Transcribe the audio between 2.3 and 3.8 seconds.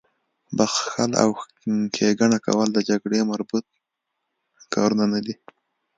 کول د جګړې مربوط